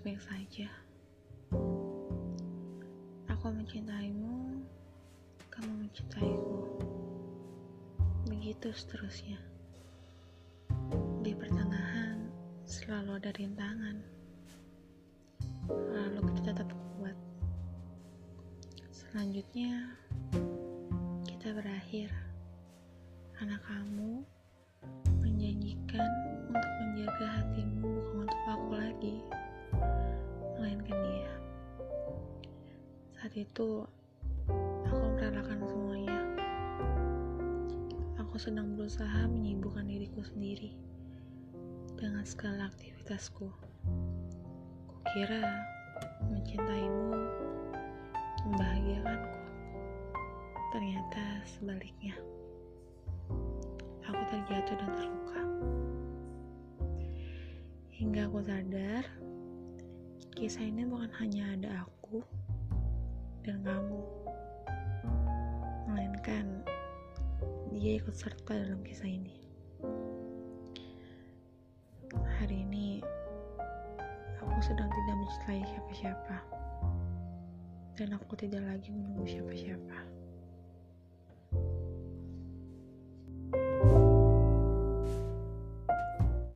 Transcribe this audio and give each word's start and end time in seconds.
baik-baik 0.00 0.24
saja. 0.24 0.70
Aku 3.28 3.52
mencintaimu, 3.52 4.64
kamu 5.52 5.84
mencintaiku. 5.84 6.80
Begitu 8.24 8.72
seterusnya. 8.72 9.36
Di 11.20 11.36
pertengahan 11.36 12.32
selalu 12.64 13.20
ada 13.20 13.28
rintangan. 13.36 14.00
Lalu 15.68 16.20
kita 16.40 16.56
tetap 16.56 16.80
kuat. 16.96 17.18
Selanjutnya 18.88 20.00
kita 21.28 21.52
berakhir. 21.52 22.08
Anak 23.44 23.60
kamu 23.68 24.24
Saat 33.30 33.46
itu, 33.46 33.86
aku 34.90 35.04
merelakan 35.14 35.62
semuanya. 35.62 36.18
Aku 38.18 38.34
sedang 38.42 38.74
berusaha 38.74 39.30
menyibukkan 39.30 39.86
diriku 39.86 40.18
sendiri 40.26 40.74
dengan 41.94 42.26
segala 42.26 42.66
aktivitasku. 42.66 43.46
Kukira 44.90 45.46
mencintaimu 46.26 47.14
membahagiakanku. 48.50 49.38
Ternyata 50.74 51.22
sebaliknya 51.46 52.18
aku 54.10 54.22
terjatuh 54.26 54.74
dan 54.74 54.90
terluka. 54.98 55.42
Hingga 57.94 58.26
aku 58.26 58.42
sadar, 58.42 59.06
kisah 60.34 60.66
ini 60.66 60.82
bukan 60.82 61.14
hanya 61.22 61.54
ada 61.54 61.86
aku 61.86 62.26
dan 63.40 63.64
kamu, 63.64 64.00
melainkan 65.88 66.60
dia 67.72 67.96
ikut 67.96 68.12
serta 68.12 68.52
dalam 68.52 68.84
kisah 68.84 69.08
ini. 69.08 69.40
Hari 72.12 72.56
ini, 72.68 73.00
aku 74.44 74.58
sedang 74.60 74.92
tidak 74.92 75.16
mencintai 75.16 75.62
siapa-siapa, 75.64 76.36
dan 77.96 78.08
aku 78.12 78.36
tidak 78.36 78.60
lagi 78.68 78.92
menunggu 78.92 79.24
siapa-siapa. 79.24 80.19